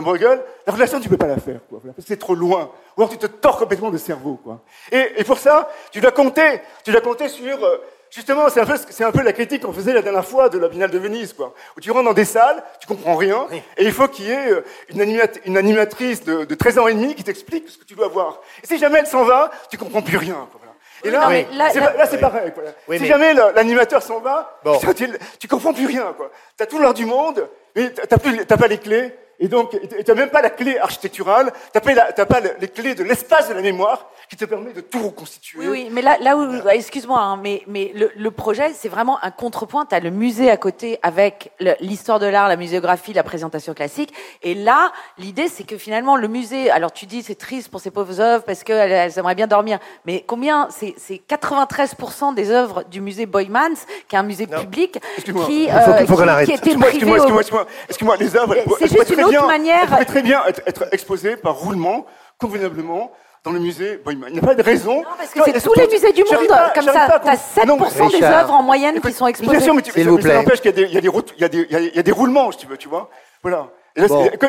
[0.02, 1.62] Bruegel, la relation tu peux pas la faire.
[1.70, 2.72] Quoi, c'est trop loin.
[2.98, 4.40] Ou alors tu te tords complètement le cerveau.
[4.44, 4.62] Quoi.
[4.92, 7.78] Et, et pour ça, tu dois compter, tu dois compter sur euh,
[8.12, 10.58] Justement, c'est un, peu, c'est un peu la critique qu'on faisait la dernière fois de
[10.58, 11.54] la Biennale de Venise, quoi.
[11.78, 14.52] Où tu rentres dans des salles, tu comprends rien, et il faut qu'il y ait
[14.52, 17.94] euh, une, une animatrice de, de, 13 ans et demi qui t'explique ce que tu
[17.94, 18.42] dois voir.
[18.64, 20.48] Et si jamais elle s'en va, tu comprends plus rien.
[20.52, 20.60] Quoi.
[21.04, 21.70] Et là, là,
[22.08, 22.52] c'est, pareil.
[22.54, 22.98] Quoi.
[22.98, 24.60] si jamais l'animateur s'en va,
[24.96, 25.08] tu,
[25.40, 26.14] tu, comprends plus rien.
[26.58, 29.14] Tu as tout l'heure du monde, mais tu n'as pas les clés.
[29.40, 33.04] Et donc, tu n'as même pas la clé architecturale, tu n'as pas, les clés de
[33.04, 35.60] l'espace de la mémoire qui te permet de tout reconstituer.
[35.60, 39.18] Oui, oui mais là, là où, excuse-moi, hein, mais, mais le, le projet, c'est vraiment
[39.24, 39.88] un contrepoint.
[39.88, 44.14] Tu as le musée à côté avec l'histoire de l'art, la muséographie, la présentation classique.
[44.44, 47.90] Et là, l'idée, c'est que finalement, le musée, alors tu dis c'est triste pour ces
[47.90, 50.94] pauvres œuvres parce qu'elles elles aimeraient bien dormir, mais combien C'est
[51.28, 53.76] 93% des œuvres du musée Boymans,
[54.08, 55.32] qui est un musée public, qui,
[55.70, 57.14] euh, faut, qui, qui était privé.
[57.16, 58.56] Excuse-moi, excuse-moi, les œuvres.
[58.78, 59.92] C'est juste une autre manière.
[59.98, 62.06] Elles très bien être, être exposées par roulement,
[62.38, 63.12] convenablement,
[63.44, 64.02] dans le musée.
[64.10, 64.98] Il n'y a pas de raison.
[64.98, 67.20] Non, parce que c'est tous les musées du monde comme ça.
[67.24, 69.52] Tu as 7% des œuvres en moyenne qui sont exposées.
[69.52, 70.32] Bien sûr, mais tu S'il vous plaît.
[70.32, 73.10] Ça n'empêche qu'il y, a des roulements, si tu veux, tu vois.
[73.42, 73.70] Voilà.
[73.96, 74.04] Et,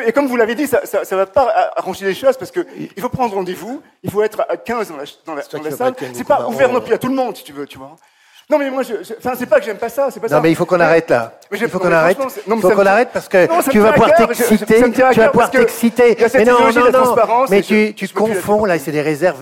[0.07, 2.65] et, comme vous l'avez dit, ça ne va pas arranger les choses parce qu'il
[2.99, 5.95] faut prendre rendez-vous, il faut être à 15 dans la, dans la, dans la salle.
[6.13, 7.95] C'est pas ouvert non plus à tout le monde, si tu veux, tu vois.
[8.51, 10.41] Non, mais moi, je, enfin, c'est pas que j'aime pas ça, c'est pas non, ça.
[10.41, 11.39] mais il faut qu'on arrête là.
[11.53, 12.17] il faut qu'on arrête.
[12.45, 14.91] Il faut qu'on arrête parce que tu vas pouvoir t'exciter.
[14.91, 16.17] Tu vas pouvoir t'exciter.
[16.33, 17.45] Mais non, non, non.
[17.49, 19.41] Mais tu, tu confonds là, c'est des réserves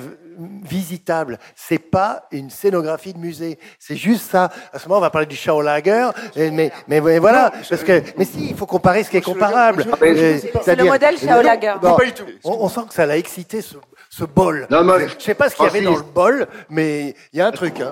[0.64, 1.40] visitables.
[1.56, 3.58] C'est pas une scénographie de musée.
[3.80, 4.50] C'est juste ça.
[4.72, 6.10] À ce moment, on va parler du Schaulager.
[6.36, 7.52] Mais, mais, mais voilà.
[7.68, 9.86] Parce que, mais si, il faut comparer ce qui est comparable.
[10.00, 11.74] C'est le modèle Schaulager.
[12.44, 13.76] On sent que ça l'a excité ce,
[14.10, 14.68] ce bol.
[14.70, 17.52] Je sais pas ce qu'il y avait dans le bol, mais il y a un
[17.52, 17.82] truc.
[17.82, 17.90] Hein.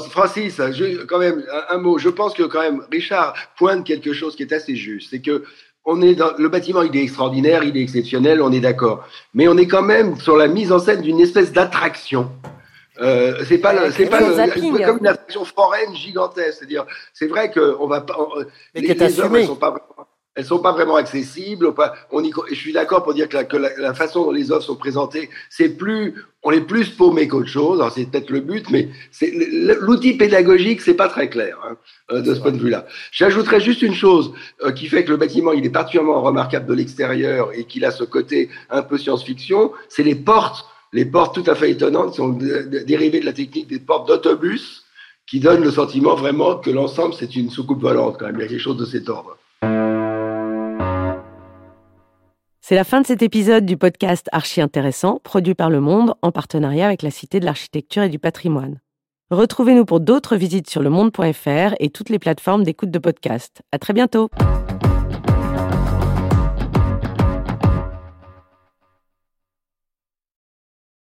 [0.00, 0.60] Francis,
[1.08, 1.98] quand même un, mot.
[1.98, 5.10] Je pense que quand même Richard pointe quelque chose qui est assez juste.
[5.10, 5.44] C'est que
[5.84, 9.06] on est dans le bâtiment, il est extraordinaire, il est exceptionnel, on est d'accord.
[9.34, 12.30] Mais on est quand même sur la mise en scène d'une espèce d'attraction.
[13.00, 16.58] Euh, c'est pas, c'est pas comme une attraction foraine gigantesque.
[16.58, 18.16] C'est-à-dire, c'est vrai que on va pas.
[18.74, 19.74] Mais les, les hommes, sont pas
[20.34, 21.72] elles sont pas vraiment accessibles.
[22.10, 24.66] On y, je suis d'accord pour dire que, la, que la, façon dont les offres
[24.66, 27.80] sont présentées, c'est plus, on est plus paumé qu'autre chose.
[27.80, 28.88] Alors c'est peut-être le but, mais
[29.80, 31.76] l'outil pédagogique, c'est pas très clair hein,
[32.12, 32.86] euh, de ce point de vue-là.
[33.10, 34.32] J'ajouterais juste une chose
[34.64, 37.90] euh, qui fait que le bâtiment, il est particulièrement remarquable de l'extérieur et qu'il a
[37.90, 40.64] ce côté un peu science-fiction, c'est les portes.
[40.94, 44.84] Les portes tout à fait étonnantes sont dérivées de la technique des portes d'autobus
[45.26, 48.36] qui donnent le sentiment vraiment que l'ensemble c'est une soucoupe volante quand même.
[48.36, 49.38] Il y a quelque chose de cet ordre.
[52.72, 56.32] C'est la fin de cet épisode du podcast Archi Intéressant, produit par Le Monde en
[56.32, 58.80] partenariat avec la Cité de l'Architecture et du Patrimoine.
[59.30, 63.60] Retrouvez-nous pour d'autres visites sur lemonde.fr et toutes les plateformes d'écoute de podcast.
[63.72, 64.30] À très bientôt!